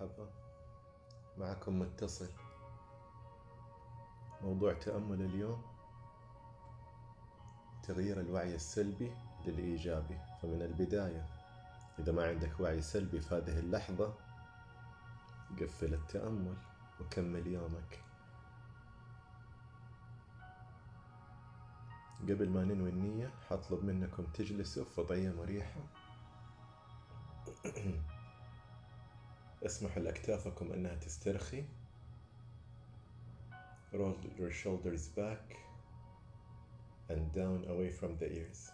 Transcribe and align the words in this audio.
مرحبا. 0.00 0.28
معكم 1.38 1.78
متصل. 1.78 2.28
موضوع 4.42 4.72
تأمل 4.72 5.22
اليوم. 5.22 5.62
تغيير 7.82 8.20
الوعي 8.20 8.54
السلبي 8.54 9.12
للإيجابي 9.46 10.18
فمن 10.42 10.62
البداية 10.62 11.26
إذا 11.98 12.12
ما 12.12 12.28
عندك 12.28 12.60
وعي 12.60 12.82
سلبي 12.82 13.20
في 13.20 13.34
هذه 13.34 13.58
اللحظة 13.58 14.14
قفل 15.60 15.94
التأمل 15.94 16.56
وكمل 17.00 17.46
يومك. 17.46 18.02
قبل 22.22 22.50
ما 22.50 22.64
ننوي 22.64 22.90
النية 22.90 23.30
حطلب 23.50 23.84
منكم 23.84 24.24
تجلسوا 24.24 24.84
في 24.84 25.00
وضعية 25.00 25.30
مريحة. 25.30 25.80
اسمحوا 29.66 30.02
لأكتافكم 30.02 30.72
أنها 30.72 30.94
تسترخي. 30.94 31.64
Roll 33.92 34.16
your 34.38 34.52
shoulders 34.62 35.08
back 35.16 35.56
and 37.08 37.32
down 37.32 37.64
away 37.68 37.90
from 38.00 38.18
the 38.20 38.28
ears. 38.28 38.72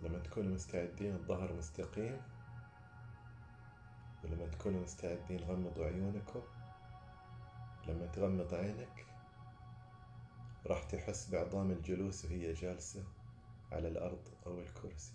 لما 0.00 0.18
تكونوا 0.18 0.54
مستعدين 0.54 1.14
الظهر 1.14 1.52
مستقيم. 1.52 2.20
ولما 4.24 4.46
تكونوا 4.46 4.82
مستعدين 4.82 5.40
غمضوا 5.40 5.86
عيونكم. 5.86 6.42
لما 7.88 8.06
تغمض 8.06 8.54
عينك 8.54 9.06
راح 10.66 10.82
تحس 10.82 11.30
بعظام 11.30 11.70
الجلوس 11.70 12.24
وهي 12.24 12.52
جالسة. 12.52 13.04
على 13.72 13.88
الأرض 13.88 14.28
أو 14.46 14.60
الكرسي. 14.60 15.12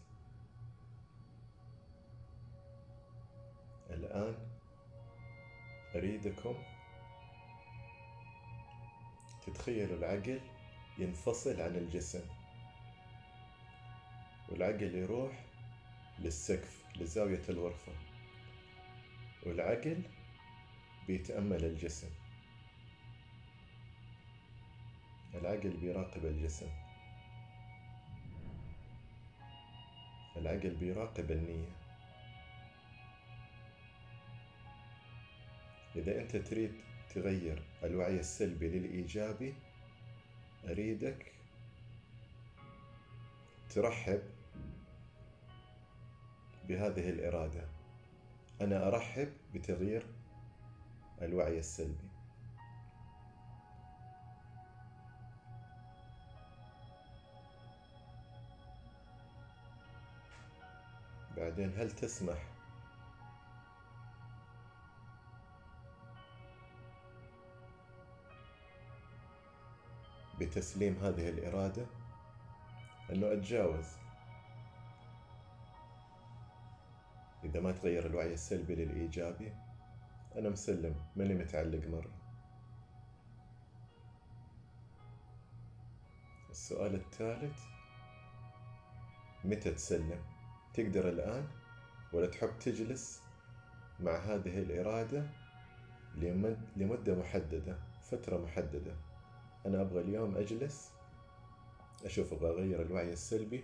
الآن 3.89 4.36
أريدكم 5.95 6.55
تتخيلوا 9.45 9.97
العقل 9.97 10.41
ينفصل 10.97 11.61
عن 11.61 11.75
الجسم. 11.75 12.25
والعقل 14.49 14.95
يروح 14.95 15.45
للسقف 16.19 16.86
لزاوية 16.95 17.44
الغرفة. 17.49 17.92
والعقل 19.45 20.02
بيتأمل 21.08 21.66
الجسم. 21.66 22.09
العقل 25.33 25.77
بيراقب 25.77 26.25
الجسم. 26.25 26.86
العقل 30.38 30.75
بيراقب 30.75 31.31
النية. 31.31 31.69
إذا 35.95 36.21
أنت 36.21 36.35
تريد 36.35 36.71
تغير 37.09 37.63
الوعي 37.83 38.19
السلبي 38.19 38.69
للإيجابي 38.69 39.53
أريدك 40.65 41.31
ترحب 43.69 44.21
بهذه 46.67 47.09
الإرادة. 47.09 47.65
أنا 48.61 48.88
أرحب 48.88 49.33
بتغيير 49.53 50.05
الوعي 51.21 51.59
السلبي. 51.59 52.17
بعدين 61.37 61.73
هل 61.77 61.92
تسمح؟ 61.92 62.37
بتسليم 70.39 70.93
هذه 70.93 71.30
الإرادة؟ 71.30 71.86
أنه 73.09 73.33
أتجاوز. 73.33 73.86
إذا 77.43 77.59
ما 77.59 77.71
تغير 77.71 78.05
الوعي 78.05 78.33
السلبي 78.33 78.76
للإيجابي 78.76 79.53
أنا 80.36 80.49
مسلم 80.49 80.95
ماني 81.15 81.33
متعلق 81.33 81.87
مرة. 81.87 82.11
السؤال 86.49 86.95
الثالث 86.95 87.59
متى 89.43 89.71
تسلم؟ 89.71 90.36
تقدر 90.77 91.10
الآن 91.10 91.48
ولا 92.14 92.27
تحب 92.27 92.60
تجلس 92.60 93.21
مع 93.99 94.17
هذه 94.17 94.60
الإرادة 94.60 95.30
لمدة 96.76 97.15
محددة 97.15 97.77
فترة 98.02 98.38
محددة. 98.38 98.95
أنا 99.65 99.82
أبغى 99.82 100.02
اليوم 100.02 100.38
أجلس 100.38 100.92
أشوف 102.05 102.33
أبغى 102.33 102.49
أغير 102.49 102.82
الوعي 102.82 103.14
السلبي 103.14 103.64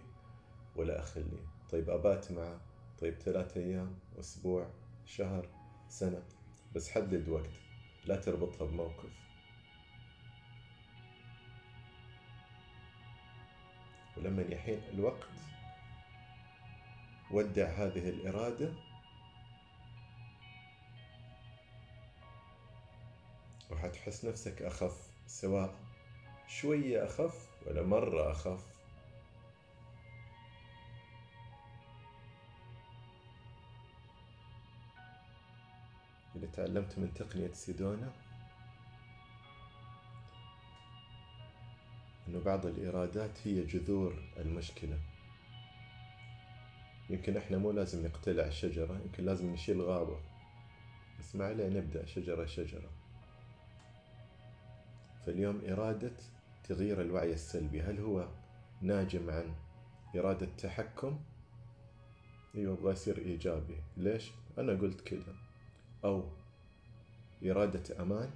ولا 0.75 0.99
أخليه. 0.99 1.45
طيب 1.69 1.89
أبات 1.89 2.31
معه. 2.31 2.61
طيب 2.99 3.13
ثلاثة 3.13 3.61
أيام 3.61 3.95
أسبوع 4.19 4.69
شهر 5.05 5.47
سنة. 5.89 6.23
بس 6.75 6.89
حدد 6.89 7.29
وقت. 7.29 7.53
لا 8.05 8.15
تربطها 8.15 8.67
بموقف. 8.67 9.09
ولما 14.17 14.41
يحين 14.41 14.81
الوقت 14.93 15.29
ودع 17.33 17.69
هذه 17.69 18.09
الإرادة. 18.09 18.73
وحتحس 23.71 24.25
نفسك 24.25 24.61
أخف 24.61 25.09
سواء 25.27 25.75
شوية 26.47 27.05
أخف 27.05 27.49
ولا 27.67 27.83
مرة 27.83 28.31
أخف. 28.31 28.73
اللي 36.35 36.47
تعلمت 36.47 36.99
من 36.99 37.13
تقنية 37.13 37.51
سيدونا 37.51 38.11
أنه 42.27 42.39
بعض 42.39 42.65
الإرادات 42.65 43.47
هي 43.47 43.65
جذور 43.65 44.23
المشكلة. 44.37 45.12
يمكن 47.09 47.37
إحنا 47.37 47.57
مو 47.57 47.71
لازم 47.71 48.05
نقتلع 48.05 48.45
الشجرة 48.45 49.01
يمكن 49.05 49.25
لازم 49.25 49.53
نشيل 49.53 49.81
غابة. 49.81 50.19
بس 51.19 51.35
ما 51.35 51.45
عليه 51.45 51.69
نبدأ 51.69 52.05
شجرة 52.05 52.45
شجرة. 52.45 52.89
فاليوم 55.25 55.61
إرادة 55.69 56.11
تغيير 56.63 57.01
الوعي 57.01 57.33
السلبي 57.33 57.81
هل 57.81 57.99
هو 57.99 58.27
ناجم 58.81 59.29
عن 59.29 59.53
إرادة 60.15 60.47
تحكم؟ 60.57 61.19
أيوة 62.55 62.73
أبغى 62.73 62.93
أصير 62.93 63.17
إيجابي. 63.17 63.77
ليش؟ 63.97 64.31
أنا 64.57 64.73
قلت 64.73 65.01
كذا. 65.01 65.35
أو 66.05 66.23
إرادة 67.45 68.01
أمان 68.01 68.31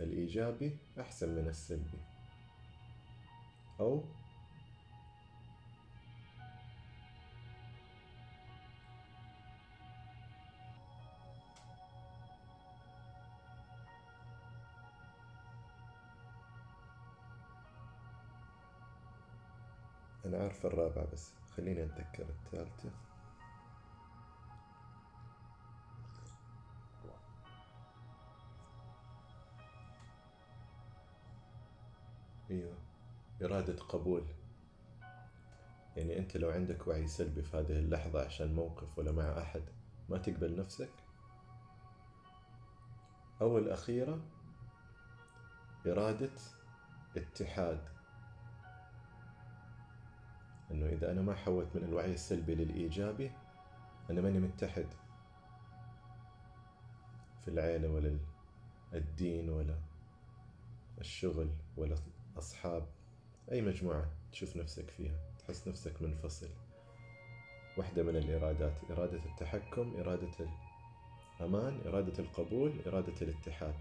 الإيجابي 0.00 0.76
أحسن 1.00 1.28
من 1.28 1.48
السلبي. 1.48 1.98
أو 3.80 4.04
أنا 20.24 20.42
عارف 20.42 20.66
الرابعة 20.66 21.06
بس 21.12 21.32
خليني 21.56 21.84
أتذكر 21.84 22.26
الثالثة. 22.28 22.90
أيوة 32.50 32.74
إرادة 33.42 33.76
قبول. 33.82 34.24
يعني 35.96 36.18
أنت 36.18 36.36
لو 36.36 36.50
عندك 36.50 36.86
وعي 36.88 37.06
سلبي 37.06 37.42
في 37.42 37.56
هذه 37.56 37.78
اللحظة 37.78 38.24
عشان 38.24 38.54
موقف 38.54 38.98
ولا 38.98 39.12
مع 39.12 39.38
أحد 39.38 39.62
ما 40.08 40.18
تقبل 40.18 40.56
نفسك؟ 40.56 40.90
أو 43.40 43.58
الأخيرة 43.58 44.20
إرادة 45.86 46.30
اتحاد. 47.16 47.99
إنه 50.70 50.86
إذا 50.86 51.12
أنا 51.12 51.22
ما 51.22 51.34
حولت 51.34 51.76
من 51.76 51.84
الوعي 51.84 52.12
السلبي 52.12 52.54
للإيجابي 52.54 53.30
أنا 54.10 54.20
ماني 54.20 54.38
متحد 54.38 54.86
في 57.44 57.48
العيلة 57.48 57.88
ولا 57.88 58.18
الدين 58.94 59.50
ولا 59.50 59.74
الشغل 61.00 61.50
ولا 61.76 61.96
اصحاب 62.38 62.86
أي 63.52 63.62
مجموعة 63.62 64.10
تشوف 64.32 64.56
نفسك 64.56 64.90
فيها 64.90 65.14
تحس 65.38 65.68
نفسك 65.68 66.02
منفصل. 66.02 66.48
واحدة 67.76 68.02
من 68.02 68.16
الإرادات 68.16 68.90
إرادة 68.90 69.20
التحكم 69.24 69.96
إرادة 69.96 70.50
الأمان 71.40 71.80
إرادة 71.86 72.18
القبول 72.18 72.72
إرادة 72.86 73.14
الاتحاد. 73.22 73.74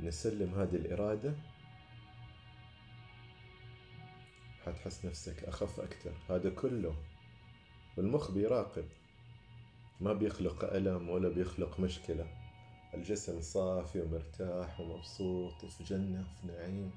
نسلم 0.00 0.54
هذه 0.54 0.76
الإرادة 0.76 1.34
حتحس 4.66 5.04
نفسك 5.04 5.44
أخف 5.44 5.80
أكثر. 5.80 6.12
هذا 6.30 6.50
كله 6.50 6.94
والمخ 7.96 8.30
بيراقب. 8.30 8.84
ما 10.00 10.12
بيخلق 10.12 10.64
ألم 10.64 11.08
ولا 11.08 11.28
بيخلق 11.28 11.80
مشكلة. 11.80 12.26
الجسم 12.94 13.40
صافي 13.40 14.00
ومرتاح 14.00 14.80
ومبسوط 14.80 15.64
وفي 15.64 15.84
جنة 15.84 16.20
وفي 16.20 16.46
نعيم. 16.46 16.90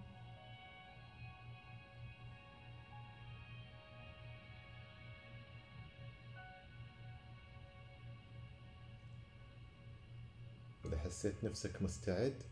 إذا 10.86 10.98
حسيت 10.98 11.44
نفسك 11.44 11.82
مستعد 11.82 12.44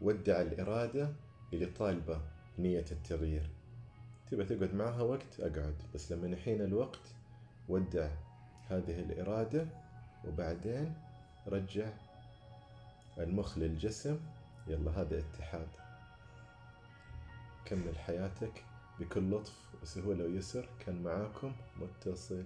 ودع 0.00 0.40
الإرادة 0.40 1.12
اللي 1.52 1.66
طالبة 1.66 2.20
نية 2.58 2.84
التغيير. 2.92 3.57
تبى 4.30 4.44
تقعد 4.44 4.74
معها 4.74 5.02
وقت 5.02 5.40
أقعد. 5.40 5.74
بس 5.94 6.12
لما 6.12 6.28
يحين 6.28 6.62
الوقت 6.62 7.14
ودع 7.68 8.08
هذه 8.68 9.00
الإرادة 9.00 9.66
وبعدين 10.24 10.94
رجع 11.46 11.92
المخ 13.18 13.58
للجسم. 13.58 14.20
يلا 14.66 14.90
هذا 14.90 15.18
اتحاد. 15.18 15.68
كمل 17.64 17.98
حياتك 17.98 18.64
بكل 19.00 19.30
لطف 19.30 19.74
وسهولة 19.82 20.24
ويسر. 20.24 20.68
كان 20.86 21.02
معاكم 21.02 21.52
متصل. 21.80 22.44